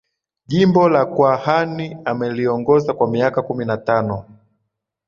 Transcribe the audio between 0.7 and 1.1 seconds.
la